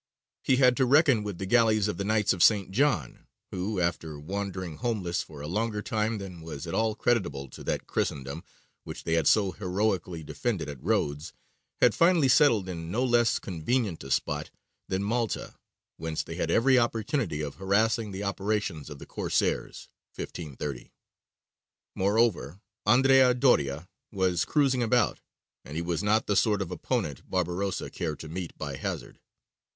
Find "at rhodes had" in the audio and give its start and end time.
10.69-11.93